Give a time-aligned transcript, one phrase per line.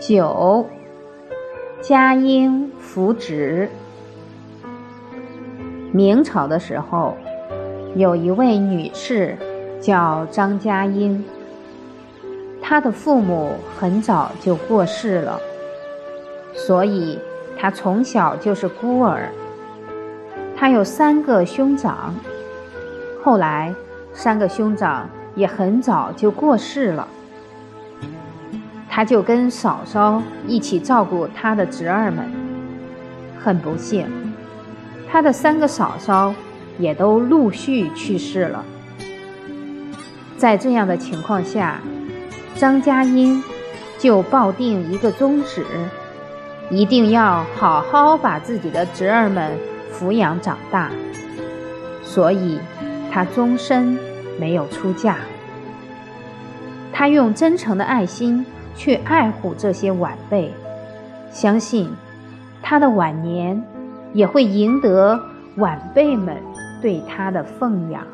[0.00, 0.66] 九，
[1.82, 3.68] 嘉应扶植。
[5.92, 7.14] 明朝的时候，
[7.94, 9.36] 有一位女士
[9.78, 11.22] 叫张嘉英，
[12.62, 15.38] 她的父母很早就过世了，
[16.54, 17.18] 所以
[17.58, 19.28] 她从小就是孤儿。
[20.56, 22.14] 她有三个兄长，
[23.22, 23.74] 后来
[24.14, 27.06] 三个兄长也很早就过世了。
[28.92, 32.28] 他就跟嫂嫂一起照顾他的侄儿们，
[33.38, 34.04] 很不幸，
[35.08, 36.34] 他的三个嫂嫂
[36.76, 38.64] 也都陆续去世了。
[40.36, 41.80] 在这样的情况下，
[42.56, 43.40] 张嘉英
[43.96, 45.64] 就抱定一个宗旨，
[46.68, 49.52] 一定要好好把自己的侄儿们
[49.94, 50.90] 抚养长大，
[52.02, 52.58] 所以
[53.12, 53.96] 她终身
[54.38, 55.18] 没有出嫁。
[56.92, 58.44] 她用真诚的爱心。
[58.74, 60.52] 去爱护这些晚辈，
[61.30, 61.90] 相信
[62.62, 63.62] 他的晚年
[64.12, 65.20] 也会赢得
[65.56, 66.36] 晚辈们
[66.80, 68.04] 对他的奉养。